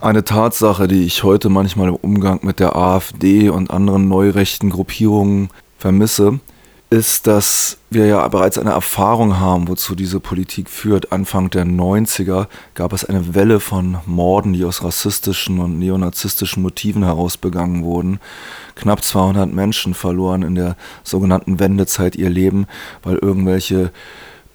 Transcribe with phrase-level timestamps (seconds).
[0.00, 5.50] Eine Tatsache, die ich heute manchmal im Umgang mit der AfD und anderen neurechten Gruppierungen
[5.76, 6.38] vermisse,
[6.88, 11.10] ist, dass wir ja bereits eine Erfahrung haben, wozu diese Politik führt.
[11.10, 17.02] Anfang der 90er gab es eine Welle von Morden, die aus rassistischen und neonazistischen Motiven
[17.02, 18.20] heraus begangen wurden.
[18.76, 22.66] Knapp 200 Menschen verloren in der sogenannten Wendezeit ihr Leben,
[23.02, 23.90] weil irgendwelche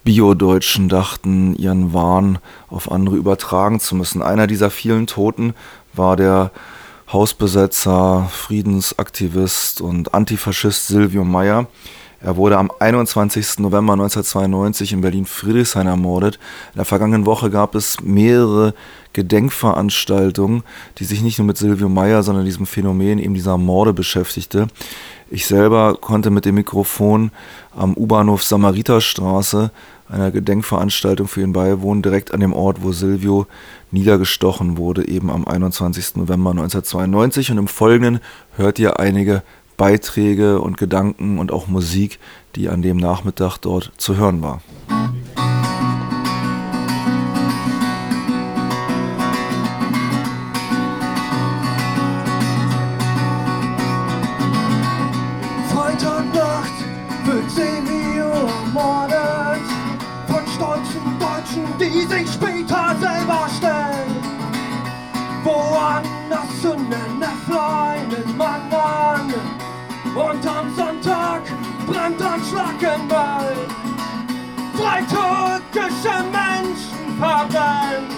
[0.04, 4.22] Bio-Deutschen dachten, ihren Wahn auf andere übertragen zu müssen.
[4.22, 5.54] Einer dieser vielen Toten
[5.94, 6.50] war der
[7.10, 11.66] Hausbesetzer, Friedensaktivist und Antifaschist Silvio Meyer.
[12.20, 13.58] Er wurde am 21.
[13.58, 16.38] November 1992 in Berlin-Friedrichshain ermordet.
[16.72, 18.72] In der vergangenen Woche gab es mehrere
[19.12, 20.62] Gedenkveranstaltungen,
[20.98, 24.68] die sich nicht nur mit Silvio Meyer, sondern diesem Phänomen eben dieser Morde beschäftigte.
[25.34, 27.32] Ich selber konnte mit dem Mikrofon
[27.76, 29.72] am U-Bahnhof Samariterstraße
[30.08, 33.48] einer Gedenkveranstaltung für ihn beiwohnen, direkt an dem Ort, wo Silvio
[33.90, 36.14] niedergestochen wurde, eben am 21.
[36.14, 37.50] November 1992.
[37.50, 38.20] Und im Folgenden
[38.56, 39.42] hört ihr einige
[39.76, 42.20] Beiträge und Gedanken und auch Musik,
[42.54, 44.62] die an dem Nachmittag dort zu hören war.
[61.78, 64.16] Die sich später selber stellen.
[65.44, 67.22] Woanders zünden
[68.36, 69.32] Mann an.
[70.14, 71.42] Und am Sonntag
[71.86, 73.54] brennt ein Schlagenball.
[74.76, 78.12] Drei türkische Menschen verbrennt.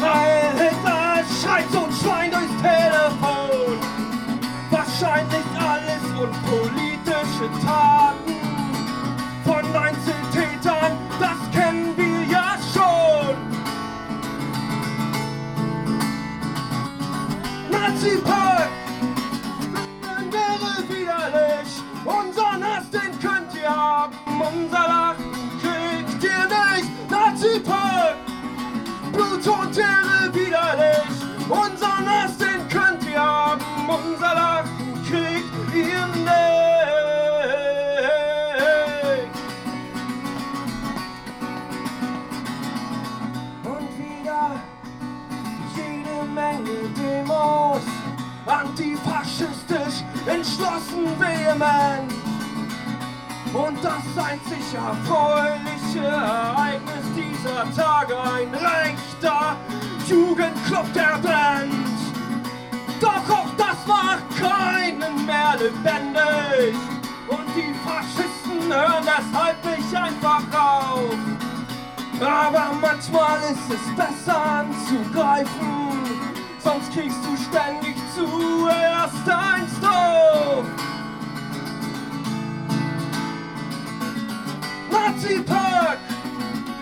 [0.00, 3.78] Heil Hitler schreit so ein Schwein durchs Telefon.
[4.70, 8.33] Wahrscheinlich alles unpolitische Taten
[46.34, 47.82] Menge Demos,
[48.44, 52.12] antifaschistisch, entschlossen, vehement.
[53.52, 59.56] Und das einzig erfreuliche Ereignis dieser Tage, ein rechter
[60.08, 61.72] Jugendclub, der brennt.
[63.00, 66.74] Doch auch das macht keinen mehr lebendig.
[67.28, 71.14] Und die Faschisten hören deshalb nicht einfach auf.
[72.20, 75.83] Aber manchmal ist es besser anzugreifen
[76.64, 80.66] sonst kriegst du ständig zuerst ein Stove.
[84.90, 85.98] Nazi-Park,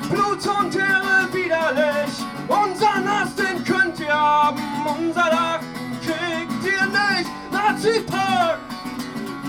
[0.08, 2.14] Blut und Ehre widerlich.
[2.48, 7.30] Unser Nass, den könnt ihr haben, unser Lachen kriegt ihr nicht.
[7.50, 8.58] Nazi-Park,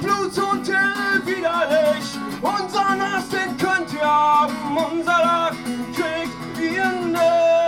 [0.01, 2.05] Blut und Ehre widerlich.
[2.41, 7.62] Unser Nass, den könnt ihr haben, unser Lachen kriegt ihr nicht.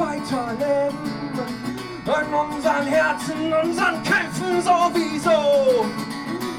[0.00, 0.98] Weiterleben.
[2.06, 5.86] In unseren Herzen, unseren Kämpfen sowieso.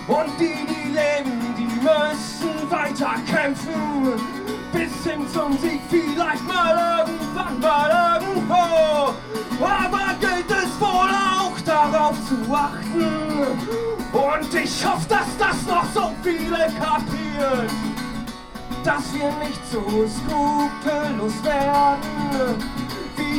[0.07, 4.21] Und die, die leben, die müssen weiter kämpfen.
[4.71, 9.13] Bis hin zum Sieg, vielleicht mal irgendwann, mal irgendwo.
[9.63, 13.57] Aber gilt es wohl auch darauf zu achten.
[14.13, 17.67] Und ich hoffe, dass das noch so viele kapieren
[18.83, 22.80] dass wir nicht so skrupellos werden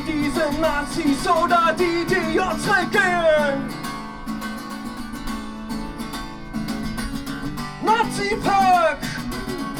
[0.07, 3.69] diese Nazis oder die, die uns regieren.
[7.85, 8.99] Nazi-Park,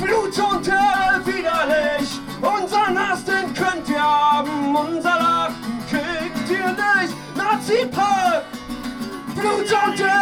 [0.00, 2.20] Blut und Erde widerlich.
[2.41, 5.55] Unser Nass, den könnt ihr haben, unser Lachen
[5.88, 7.14] kriegt ihr nicht.
[7.37, 8.44] Nazi-Park,
[9.35, 10.21] Blut und Erde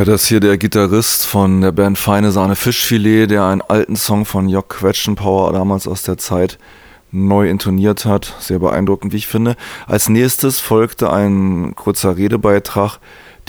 [0.00, 3.96] Ja, das ist hier der Gitarrist von der Band Feine Sahne Fischfilet, der einen alten
[3.96, 6.58] Song von Jock Quetschenpower damals aus der Zeit
[7.10, 8.34] neu intoniert hat.
[8.38, 9.56] Sehr beeindruckend, wie ich finde.
[9.86, 12.98] Als nächstes folgte ein kurzer Redebeitrag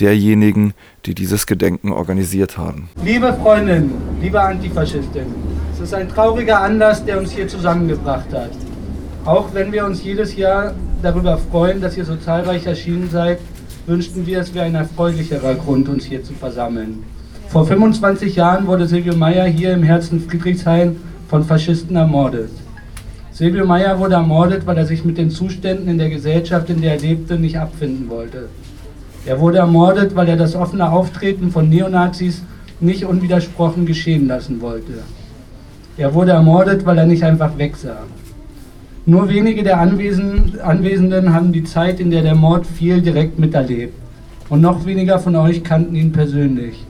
[0.02, 0.74] derjenigen,
[1.06, 2.90] die dieses Gedenken organisiert haben.
[3.02, 5.34] Liebe Freundinnen, liebe Antifaschistinnen,
[5.74, 8.52] es ist ein trauriger Anlass, der uns hier zusammengebracht hat.
[9.24, 13.40] Auch wenn wir uns jedes Jahr darüber freuen, dass ihr so zahlreich erschienen seid,
[13.88, 17.04] wünschten wir, es wäre ein erfreulicherer Grund, uns hier zu versammeln.
[17.50, 20.98] Vor 25 Jahren wurde Silvio Meyer hier im Herzen Friedrichshain
[21.28, 22.52] von Faschisten ermordet.
[23.32, 26.94] Silvio Meyer wurde ermordet, weil er sich mit den Zuständen in der Gesellschaft, in der
[26.94, 28.50] er lebte, nicht abfinden wollte.
[29.26, 32.44] Er wurde ermordet, weil er das offene Auftreten von Neonazis
[32.80, 34.94] nicht unwidersprochen geschehen lassen wollte.
[35.98, 38.04] Er wurde ermordet, weil er nicht einfach wegsah.
[39.06, 43.96] Nur wenige der Anwesenden haben die Zeit, in der der Mord fiel, direkt miterlebt.
[44.48, 46.86] Und noch weniger von euch kannten ihn persönlich.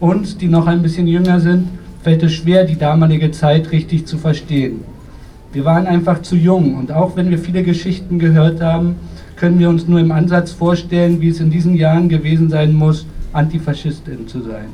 [0.00, 1.68] Uns, die noch ein bisschen jünger sind,
[2.02, 4.80] fällt es schwer, die damalige Zeit richtig zu verstehen.
[5.52, 8.96] Wir waren einfach zu jung und auch wenn wir viele Geschichten gehört haben,
[9.36, 13.06] können wir uns nur im Ansatz vorstellen, wie es in diesen Jahren gewesen sein muss,
[13.34, 14.68] Antifaschistin zu sein.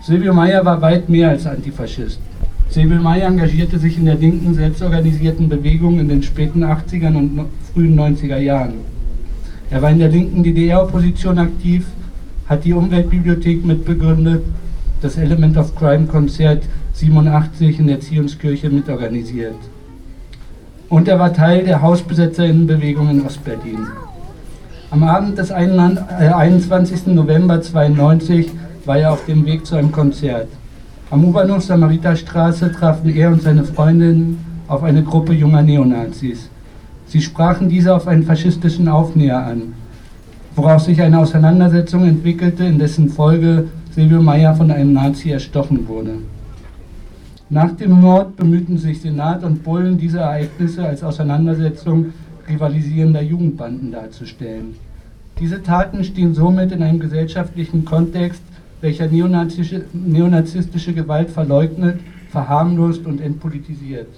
[0.00, 2.20] Silvio Meyer war weit mehr als Antifaschist.
[2.70, 7.98] Silvio Meyer engagierte sich in der linken, selbstorganisierten Bewegung in den späten 80er und frühen
[7.98, 8.74] 90er Jahren.
[9.70, 11.86] Er war in der linken DDR-Opposition aktiv,
[12.46, 14.42] hat die Umweltbibliothek mitbegründet,
[15.00, 19.56] das Element of Crime Konzert 87 in der Zionskirche mitorganisiert.
[20.90, 23.86] Und er war Teil der Hausbesetzerinnenbewegung in Ostberlin.
[24.90, 27.06] Am Abend des 21.
[27.06, 28.50] Äh, November 92
[28.84, 30.48] war er auf dem Weg zu einem Konzert.
[31.10, 36.50] Am U-Bahnhof Samariterstraße trafen er und seine Freundin auf eine Gruppe junger Neonazis.
[37.06, 39.72] Sie sprachen diese auf einen faschistischen Aufnäher an,
[40.54, 46.18] woraus sich eine Auseinandersetzung entwickelte, in dessen Folge Silvio Meyer von einem Nazi erstochen wurde.
[47.48, 52.12] Nach dem Mord bemühten sich Senat und Bullen, diese Ereignisse als Auseinandersetzung
[52.46, 54.74] rivalisierender Jugendbanden darzustellen.
[55.40, 58.42] Diese Taten stehen somit in einem gesellschaftlichen Kontext,
[58.80, 64.08] welcher neonazistische, Gewalt verleugnet, verharmlost und entpolitisiert.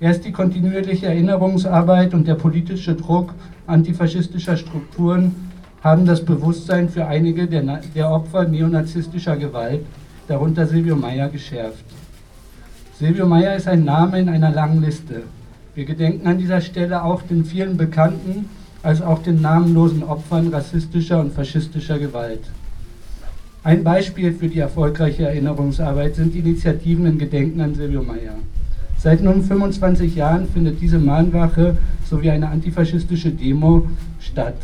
[0.00, 3.34] Erst die kontinuierliche Erinnerungsarbeit und der politische Druck
[3.66, 5.34] antifaschistischer Strukturen
[5.82, 9.84] haben das Bewusstsein für einige der, der Opfer neonazistischer Gewalt,
[10.28, 11.84] darunter Silvio Meyer, geschärft.
[12.98, 15.22] Silvio Meyer ist ein Name in einer langen Liste.
[15.74, 18.48] Wir gedenken an dieser Stelle auch den vielen bekannten,
[18.82, 22.42] als auch den namenlosen Opfern rassistischer und faschistischer Gewalt.
[23.64, 28.36] Ein Beispiel für die erfolgreiche Erinnerungsarbeit sind Initiativen in Gedenken an Silvio Meyer.
[28.96, 31.76] Seit nun 25 Jahren findet diese Mahnwache
[32.08, 33.86] sowie eine antifaschistische Demo
[34.20, 34.56] statt.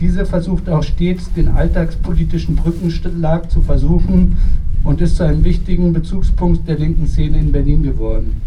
[0.00, 4.36] Diese versucht auch stets den alltagspolitischen Brückenschlag zu versuchen
[4.82, 8.40] und ist zu einem wichtigen Bezugspunkt der linken Szene in Berlin geworden.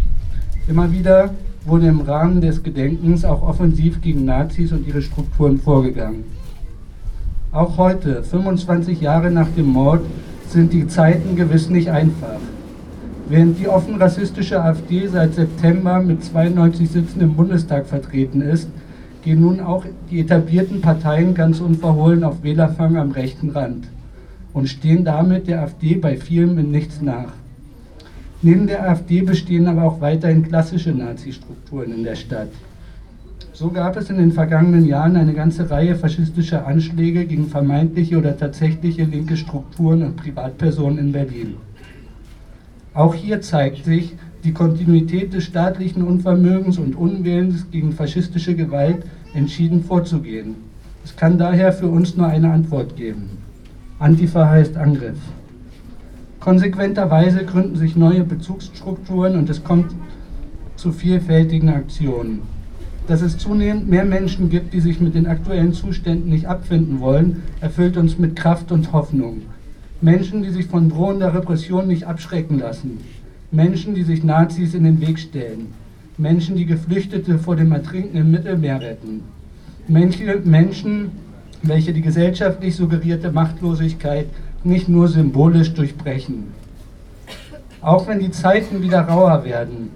[0.67, 1.33] Immer wieder
[1.65, 6.23] wurde im Rahmen des Gedenkens auch offensiv gegen Nazis und ihre Strukturen vorgegangen.
[7.53, 9.99] Auch heute, 25 Jahre nach dem Mord,
[10.47, 12.39] sind die Zeiten gewiss nicht einfach.
[13.27, 18.69] Während die offen rassistische AfD seit September mit 92 Sitzen im Bundestag vertreten ist,
[19.21, 23.85] gehen nun auch die etablierten Parteien ganz unverhohlen auf Wählerfang am rechten Rand
[24.53, 27.33] und stehen damit der AfD bei vielem in nichts nach.
[28.41, 32.47] Neben der AfD bestehen aber auch weiterhin klassische Nazi-Strukturen in der Stadt.
[33.61, 38.35] So gab es in den vergangenen Jahren eine ganze Reihe faschistischer Anschläge gegen vermeintliche oder
[38.35, 41.57] tatsächliche linke Strukturen und Privatpersonen in Berlin.
[42.95, 49.83] Auch hier zeigt sich die Kontinuität des staatlichen Unvermögens und Unwillens gegen faschistische Gewalt entschieden
[49.83, 50.55] vorzugehen.
[51.05, 53.29] Es kann daher für uns nur eine Antwort geben.
[53.99, 55.19] Antifa heißt Angriff.
[56.39, 59.93] Konsequenterweise gründen sich neue Bezugsstrukturen und es kommt
[60.77, 62.60] zu vielfältigen Aktionen
[63.11, 67.43] dass es zunehmend mehr Menschen gibt, die sich mit den aktuellen Zuständen nicht abfinden wollen,
[67.59, 69.41] erfüllt uns mit Kraft und Hoffnung.
[69.99, 73.01] Menschen, die sich von drohender Repression nicht abschrecken lassen.
[73.51, 75.73] Menschen, die sich Nazis in den Weg stellen.
[76.17, 79.25] Menschen, die Geflüchtete vor dem Ertrinken im Mittelmeer retten.
[79.89, 81.11] Menschen,
[81.63, 84.27] welche die gesellschaftlich suggerierte Machtlosigkeit
[84.63, 86.45] nicht nur symbolisch durchbrechen.
[87.81, 89.89] Auch wenn die Zeiten wieder rauer werden,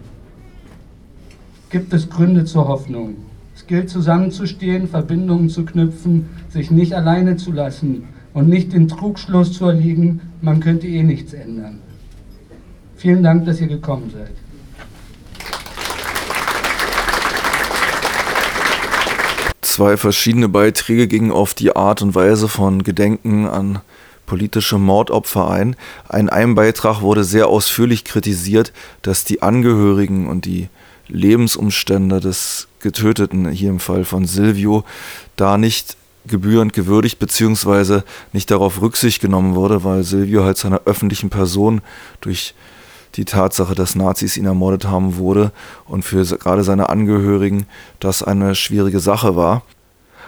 [1.76, 3.18] gibt es Gründe zur Hoffnung.
[3.54, 9.52] Es gilt zusammenzustehen, Verbindungen zu knüpfen, sich nicht alleine zu lassen und nicht den Trugschluss
[9.52, 11.82] zu erliegen, man könnte eh nichts ändern.
[12.96, 14.32] Vielen Dank, dass ihr gekommen seid.
[19.62, 23.82] Zwei verschiedene Beiträge gingen auf die Art und Weise von Gedenken an
[24.26, 25.76] politische Mordopfer ein.
[26.14, 30.70] In einem Beitrag wurde sehr ausführlich kritisiert, dass die Angehörigen und die
[31.08, 34.84] Lebensumstände des Getöteten, hier im Fall von Silvio,
[35.36, 35.98] da nicht
[36.28, 38.02] gebührend gewürdigt bzw.
[38.34, 41.82] nicht darauf Rücksicht genommen wurde, weil Silvio halt seiner öffentlichen Person
[42.22, 42.56] durch
[43.16, 45.52] die Tatsache, dass Nazis ihn ermordet haben, wurde
[45.86, 47.66] und für gerade seine Angehörigen
[48.00, 49.64] das eine schwierige Sache war.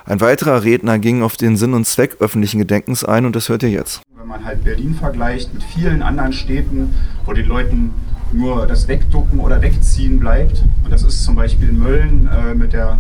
[0.06, 3.64] Ein weiterer Redner ging auf den Sinn und Zweck öffentlichen Gedenkens ein und das hört
[3.64, 4.02] ihr jetzt.
[4.16, 7.94] Wenn man halt Berlin vergleicht mit vielen anderen Städten, wo den Leuten
[8.38, 12.74] nur das Wegducken oder Wegziehen bleibt, und das ist zum Beispiel in Mölln äh, mit
[12.74, 13.00] der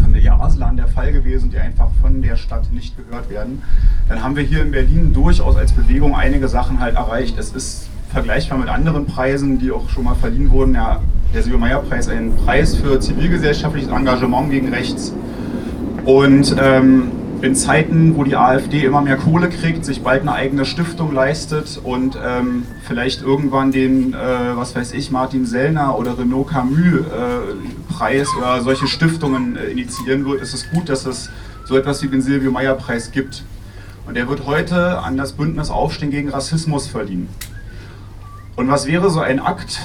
[0.00, 3.62] Familie Aslan der Fall gewesen, die einfach von der Stadt nicht gehört werden,
[4.08, 7.38] dann haben wir hier in Berlin durchaus als Bewegung einige Sachen halt erreicht.
[7.38, 10.74] Es ist vergleichbar mit anderen Preisen, die auch schon mal verliehen wurden.
[10.74, 11.00] Ja,
[11.32, 15.12] der Silvio-Meyer-Preis, ein Preis für zivilgesellschaftliches Engagement gegen Rechts.
[16.04, 17.12] Und ähm,
[17.42, 21.80] in Zeiten, wo die AfD immer mehr Kohle kriegt, sich bald eine eigene Stiftung leistet
[21.82, 24.16] und ähm, vielleicht irgendwann den, äh,
[24.54, 30.24] was weiß ich, Martin Sellner oder Renaud Camus äh, Preis oder solche Stiftungen äh, initiieren
[30.26, 31.30] wird, ist es gut, dass es
[31.64, 33.44] so etwas wie den Silvio Meyer Preis gibt.
[34.06, 37.28] Und der wird heute an das Bündnis Aufstehen gegen Rassismus verliehen.
[38.56, 39.80] Und was wäre so ein Akt,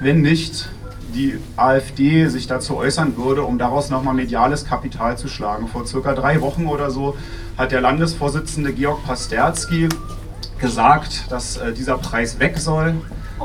[0.00, 0.68] wenn nicht
[1.14, 5.68] die AfD sich dazu äußern würde, um daraus nochmal mediales Kapital zu schlagen.
[5.68, 7.16] Vor circa drei Wochen oder so
[7.56, 9.88] hat der Landesvorsitzende Georg Pasterski
[10.58, 12.94] gesagt, dass äh, dieser Preis weg soll,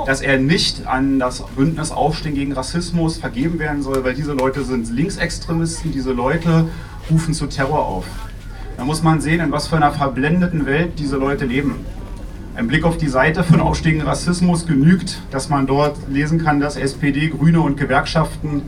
[0.05, 4.63] dass er nicht an das Bündnis Aufstehen gegen Rassismus vergeben werden soll, weil diese Leute
[4.63, 6.67] sind Linksextremisten, diese Leute
[7.09, 8.05] rufen zu Terror auf.
[8.77, 11.85] Da muss man sehen, in was für einer verblendeten Welt diese Leute leben.
[12.55, 16.75] Ein Blick auf die Seite von aufsteigenden Rassismus genügt, dass man dort lesen kann, dass
[16.75, 18.61] SPD, Grüne und Gewerkschaften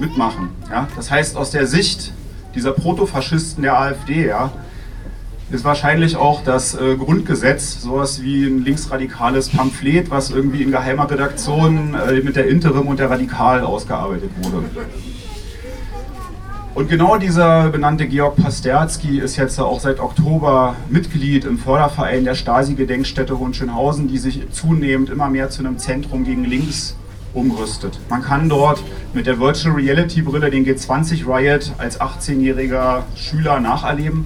[0.00, 0.48] mitmachen.
[0.70, 0.88] Ja?
[0.96, 2.12] Das heißt, aus der Sicht
[2.56, 4.50] dieser Protofaschisten der AfD ja,
[5.50, 11.08] ist wahrscheinlich auch das äh, Grundgesetz sowas wie ein linksradikales Pamphlet, was irgendwie in geheimer
[11.08, 14.64] Redaktion äh, mit der Interim und der Radikal ausgearbeitet wurde.
[16.78, 22.36] Und genau dieser benannte Georg Pasterski ist jetzt auch seit Oktober Mitglied im Förderverein der
[22.36, 26.96] Stasi-Gedenkstätte Hohenschönhausen, die sich zunehmend immer mehr zu einem Zentrum gegen links
[27.34, 27.98] umrüstet.
[28.08, 28.80] Man kann dort
[29.12, 34.24] mit der Virtual Reality Brille den G20 Riot als 18-jähriger Schüler nacherleben.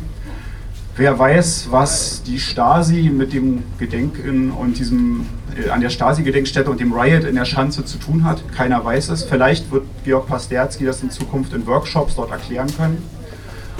[0.94, 5.24] Wer weiß, was die Stasi mit dem Gedenken und diesem
[5.70, 8.42] an der Stasi-Gedenkstätte und dem Riot in der Schanze zu tun hat.
[8.54, 9.24] Keiner weiß es.
[9.24, 13.02] Vielleicht wird Georg Pasterski das in Zukunft in Workshops dort erklären können.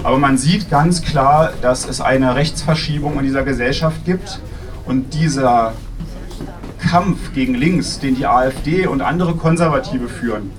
[0.03, 4.39] Aber man sieht ganz klar, dass es eine Rechtsverschiebung in dieser Gesellschaft gibt
[4.85, 5.73] und dieser
[6.79, 10.51] Kampf gegen links, den die AfD und andere Konservative führen,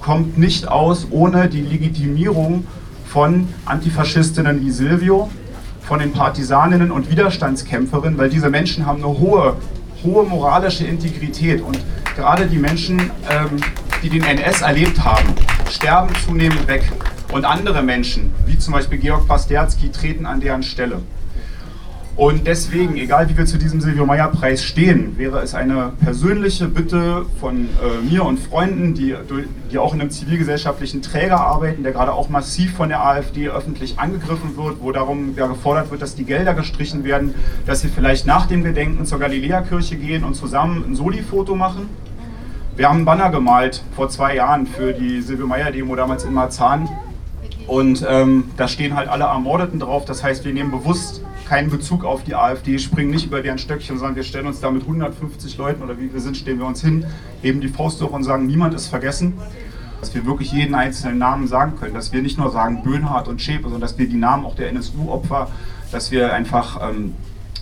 [0.00, 2.66] kommt nicht aus ohne die Legitimierung
[3.06, 5.30] von Antifaschistinnen wie Silvio,
[5.82, 9.56] von den Partisaninnen und Widerstandskämpferinnen, weil diese Menschen haben eine hohe
[10.04, 11.62] hohe moralische Integrität.
[11.62, 11.78] Und
[12.16, 13.60] gerade die Menschen, ähm,
[14.02, 15.34] die den NS erlebt haben,
[15.70, 16.90] sterben zunehmend weg.
[17.32, 21.00] Und andere Menschen, wie zum Beispiel Georg Pasterski, treten an deren Stelle.
[22.14, 26.68] Und deswegen, egal wie wir zu diesem Silvio Meyer Preis stehen, wäre es eine persönliche
[26.68, 29.14] Bitte von äh, mir und Freunden, die,
[29.70, 33.98] die auch in einem zivilgesellschaftlichen Träger arbeiten, der gerade auch massiv von der AfD öffentlich
[33.98, 38.26] angegriffen wird, wo darum ja, gefordert wird, dass die Gelder gestrichen werden, dass wir vielleicht
[38.26, 41.88] nach dem Gedenken zur Galiläakirche gehen und zusammen ein Soli-Foto machen.
[42.76, 46.34] Wir haben einen Banner gemalt vor zwei Jahren für die Silvio Meyer Demo damals in
[46.34, 46.90] Marzahn.
[47.66, 50.04] Und ähm, da stehen halt alle Ermordeten drauf.
[50.04, 53.98] Das heißt, wir nehmen bewusst keinen Bezug auf die AfD, springen nicht über deren Stöckchen,
[53.98, 56.80] sondern wir stellen uns da mit 150 Leuten oder wie wir sind, stehen wir uns
[56.80, 57.04] hin,
[57.42, 59.34] heben die Faust hoch und sagen, niemand ist vergessen.
[60.00, 63.42] Dass wir wirklich jeden einzelnen Namen sagen können, dass wir nicht nur sagen Böhnhardt und
[63.42, 65.48] Schäpe, sondern dass wir die Namen auch der NSU-Opfer,
[65.90, 67.16] dass wir einfach ähm,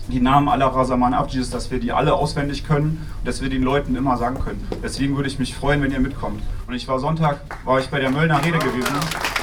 [0.07, 3.61] die Namen aller Rasaman Abjis, dass wir die alle auswendig können und dass wir den
[3.61, 4.65] Leuten immer sagen können.
[4.81, 6.41] Deswegen würde ich mich freuen, wenn ihr mitkommt.
[6.65, 9.40] Und ich war Sonntag, war ich bei der Möllner Rede gewesen.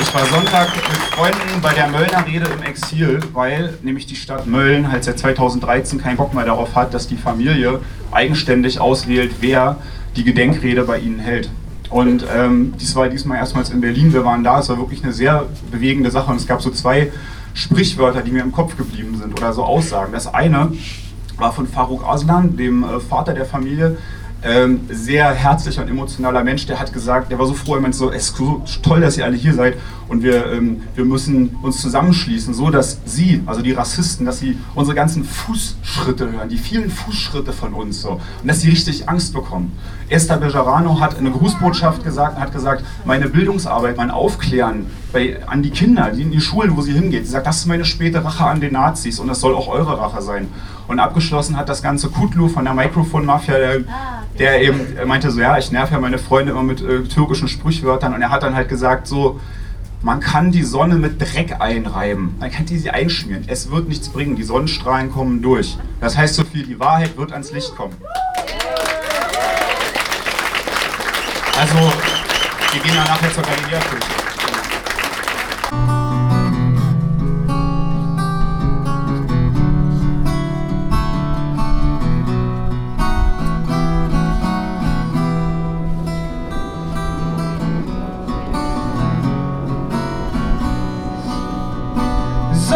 [0.00, 4.46] Ich war Sonntag mit Freunden bei der Möllner Rede im Exil, weil nämlich die Stadt
[4.46, 7.80] Mölln halt seit 2013 keinen Bock mehr darauf hat, dass die Familie
[8.12, 9.78] eigenständig auswählt, wer
[10.14, 11.50] die Gedenkrede bei ihnen hält.
[11.88, 14.12] Und ähm, dies war diesmal erstmals in Berlin.
[14.12, 14.60] Wir waren da.
[14.60, 16.30] Es war wirklich eine sehr bewegende Sache.
[16.30, 17.10] Und es gab so zwei
[17.54, 20.12] Sprichwörter, die mir im Kopf geblieben sind oder so Aussagen.
[20.12, 20.72] Das eine
[21.38, 23.96] war von Faruk Aslan, dem äh, Vater der Familie,
[24.42, 27.96] ähm, sehr herzlicher und emotionaler Mensch, der hat gesagt, der war so froh, er meinte
[27.96, 29.76] so, es ist so toll, dass ihr alle hier seid
[30.08, 34.58] und wir, ähm, wir müssen uns zusammenschließen, so dass sie, also die Rassisten, dass sie
[34.74, 39.32] unsere ganzen Fußschritte hören, die vielen Fußschritte von uns so und dass sie richtig Angst
[39.32, 39.72] bekommen.
[40.08, 45.70] Esther Bejarano hat eine Grußbotschaft gesagt, hat gesagt, meine Bildungsarbeit, mein Aufklären bei, an die
[45.70, 48.44] Kinder, die in die Schulen, wo sie hingeht, sie sagt, das ist meine späte Rache
[48.44, 50.48] an den Nazis und das soll auch eure Rache sein.
[50.86, 53.80] Und abgeschlossen hat das ganze Kutlu von der Mikrofon Mafia, der,
[54.38, 58.14] der eben meinte so, ja, ich nerv ja meine Freunde immer mit äh, türkischen Sprichwörtern
[58.14, 59.40] und er hat dann halt gesagt so,
[60.02, 64.08] man kann die Sonne mit Dreck einreiben, man kann die sie einschmieren, es wird nichts
[64.08, 65.76] bringen, die Sonnenstrahlen kommen durch.
[66.00, 67.94] Das heißt so viel, die Wahrheit wird ans Licht kommen.
[71.58, 74.15] Also, wir gehen ja nachher zur Galiläakirche.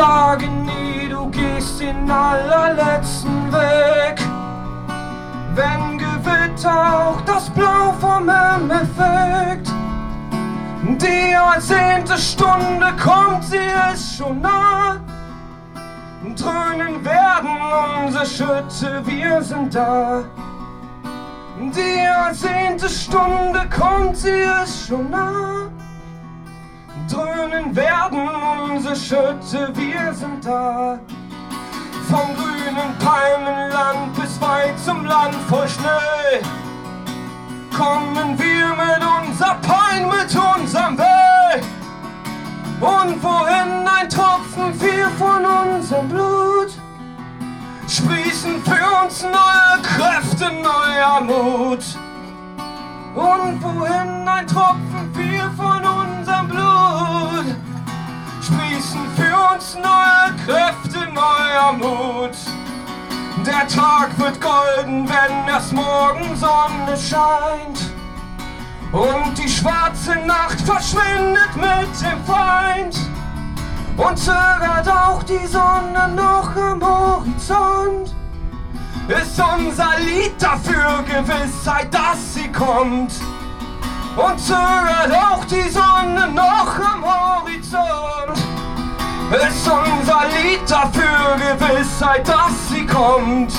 [0.01, 4.19] Sage nie, du gehst den allerletzten Weg.
[5.55, 9.71] Wenn Gewitter auch das Blau vom Himmel fegt.
[11.03, 13.59] Die ersehnte Stunde kommt, sie
[13.93, 14.97] ist schon nah.
[16.35, 17.51] Dröhnen werden
[18.07, 20.23] unsere Schritte, wir sind da.
[21.59, 25.70] Die ersehnte Stunde kommt, sie ist schon nah.
[27.11, 28.29] Dröhnen werden
[28.71, 30.97] unsere Schritte, wir sind da.
[32.09, 36.41] Vom grünen Palmenland bis weit zum Land voll Schnee.
[37.77, 41.65] Kommen wir mit unser Pein, mit unserem Weg.
[42.81, 46.71] Und wohin ein Tropfen fiel von unserem Blut,
[47.89, 51.85] sprießen für uns neue Kräfte, neuer Mut.
[53.17, 56.00] Und wohin ein Tropfen fiel von unserem
[56.91, 57.57] Blut,
[58.43, 62.37] sprießen für uns neue Kräfte, neuer Mut.
[63.47, 67.81] Der Tag wird golden, wenn erst morgen Sonne scheint.
[68.93, 72.99] Und die schwarze Nacht verschwindet mit dem Feind.
[73.97, 78.15] Und zögert auch die Sonne noch am Horizont.
[79.09, 83.13] Ist unser Lied dafür Gewissheit, dass sie kommt.
[84.27, 88.37] Und zögert auch die Sonne noch am Horizont.
[89.31, 93.53] Ist unser Lied dafür Gewissheit, dass sie kommt.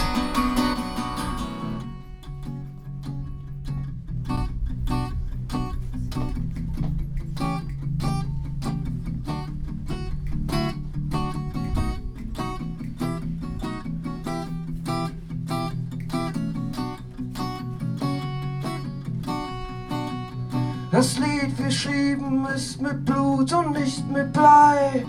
[20.92, 25.06] Das Lied wir schrieben ist mit Blut und nicht mit Blei.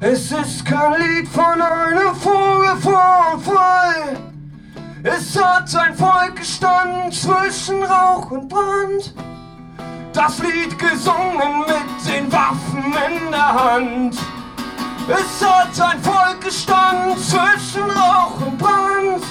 [0.00, 4.16] Es ist kein Lied von einem Vogel vor und frei.
[5.04, 9.14] Es hat ein Volk gestanden zwischen Rauch und Brand.
[10.12, 14.16] Das Lied gesungen mit den Waffen in der Hand.
[15.06, 19.22] Es hat ein Volk gestanden zwischen Rauch und Brand.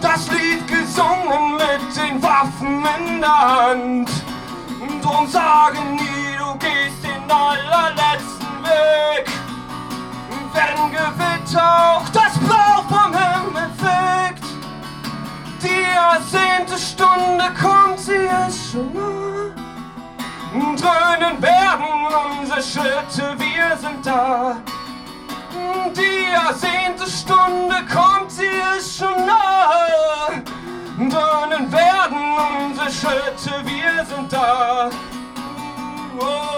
[0.00, 4.10] Das Lied gesungen mit den Waffen in der Hand.
[5.02, 9.26] Drum sagen nie, du gehst den allerletzten Weg.
[10.52, 14.44] Wenn Gewitter auch das Blau vom Himmel fegt.
[15.62, 19.30] Die ersehnte Stunde kommt, sie ist schon nah.
[20.52, 24.56] Dröhnen werden unsere Schritte, wir sind da.
[25.94, 29.70] Die ersehnte Stunde kommt, sie ist schon nah.
[31.08, 32.18] Dröhnen werden
[32.66, 34.90] unsere Schritte, wir sind da.
[36.18, 36.49] Oh,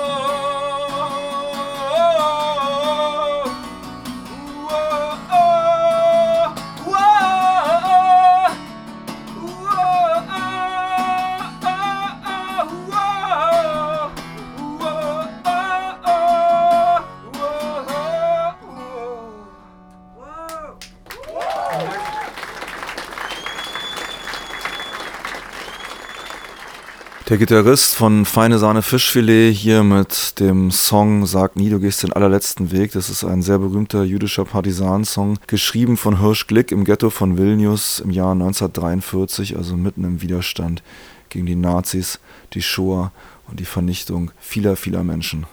[27.32, 32.12] Der Gitarrist von Feine Sahne Fischfilet hier mit dem Song Sag nie, du gehst den
[32.12, 32.92] allerletzten Weg.
[32.92, 38.00] Das ist ein sehr berühmter jüdischer Partisansong, geschrieben von Hirsch Glick im Ghetto von Vilnius
[38.00, 40.82] im Jahr 1943, also mitten im Widerstand
[41.30, 42.20] gegen die Nazis,
[42.52, 43.12] die Shoah
[43.48, 45.46] und die Vernichtung vieler, vieler Menschen.